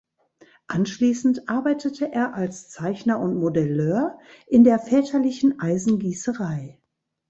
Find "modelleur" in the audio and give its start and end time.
3.35-4.17